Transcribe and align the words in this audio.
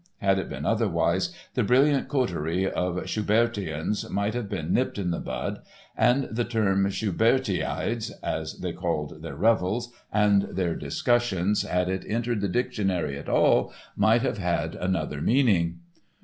Had 0.17 0.39
it 0.39 0.49
been 0.49 0.65
otherwise 0.65 1.31
the 1.53 1.61
brilliant 1.61 2.07
coterie 2.07 2.65
of 2.67 2.95
"Schubertians" 3.05 4.09
might 4.09 4.33
have 4.33 4.49
been 4.49 4.73
nipped 4.73 4.97
in 4.97 5.11
the 5.11 5.19
bud 5.19 5.59
and 5.95 6.23
the 6.31 6.43
term 6.43 6.83
"Schubertiads," 6.87 8.09
as 8.23 8.57
they 8.61 8.73
called 8.73 9.21
their 9.21 9.35
revels 9.35 9.93
and 10.11 10.41
their 10.55 10.73
discussions 10.73 11.61
had 11.61 11.87
it 11.87 12.03
entered 12.07 12.41
the 12.41 12.49
dictionary 12.49 13.15
at 13.15 13.29
all, 13.29 13.71
might 13.95 14.23
have 14.23 14.39
had 14.39 14.73
another 14.73 15.21
meaning. 15.21 15.81